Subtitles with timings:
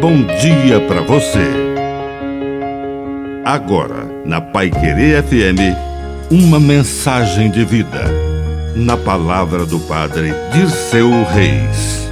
[0.00, 1.46] bom dia para você.
[3.44, 5.76] Agora, na Pai Querer FM,
[6.30, 8.06] uma mensagem de vida.
[8.74, 12.10] Na palavra do Padre Dirceu Reis.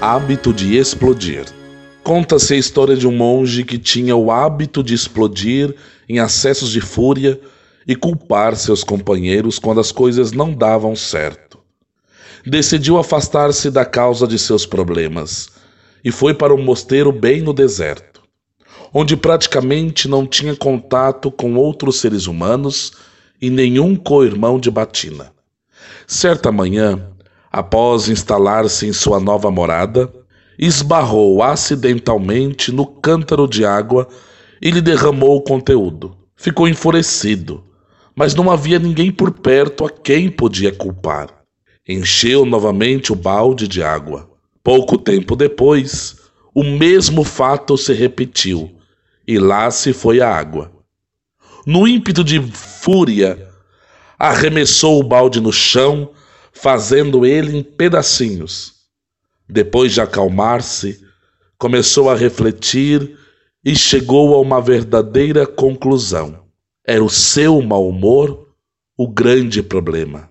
[0.00, 1.44] Hábito de explodir.
[2.02, 5.76] Conta-se a história de um monge que tinha o hábito de explodir
[6.08, 7.40] em acessos de fúria
[7.86, 11.51] e culpar seus companheiros quando as coisas não davam certo.
[12.44, 15.48] Decidiu afastar-se da causa de seus problemas
[16.04, 18.22] e foi para um mosteiro bem no deserto,
[18.92, 22.92] onde praticamente não tinha contato com outros seres humanos
[23.40, 25.32] e nenhum co-irmão de batina.
[26.06, 27.10] Certa manhã,
[27.50, 30.12] após instalar-se em sua nova morada,
[30.58, 34.08] esbarrou acidentalmente no cântaro de água
[34.60, 36.16] e lhe derramou o conteúdo.
[36.36, 37.64] Ficou enfurecido
[38.14, 41.41] mas não havia ninguém por perto a quem podia culpar.
[41.88, 44.30] Encheu novamente o balde de água.
[44.62, 46.16] Pouco tempo depois,
[46.54, 48.76] o mesmo fato se repetiu,
[49.26, 50.70] e lá se foi a água.
[51.66, 53.48] No ímpeto de fúria,
[54.18, 56.10] arremessou o balde no chão,
[56.52, 58.74] fazendo ele em pedacinhos.
[59.48, 61.00] Depois de acalmar-se,
[61.58, 63.18] começou a refletir
[63.64, 66.44] e chegou a uma verdadeira conclusão.
[66.86, 68.48] Era o seu mau humor
[68.96, 70.28] o grande problema,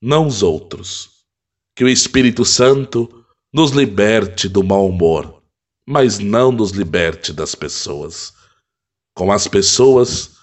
[0.00, 1.10] não os outros.
[1.76, 5.42] Que o Espírito Santo nos liberte do mau humor,
[5.86, 8.32] mas não nos liberte das pessoas.
[9.14, 10.36] Com as pessoas,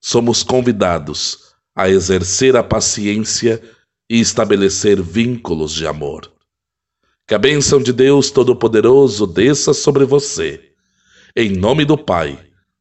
[0.00, 3.62] somos convidados a exercer a paciência
[4.08, 6.30] e estabelecer vínculos de amor.
[7.26, 10.72] Que a bênção de Deus Todo-Poderoso desça sobre você.
[11.34, 12.38] Em nome do Pai,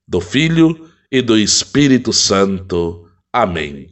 [0.07, 3.07] do Filho e do Espírito Santo.
[3.31, 3.91] Amém.